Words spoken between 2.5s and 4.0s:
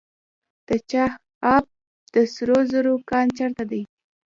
زرو کان چیرته دی؟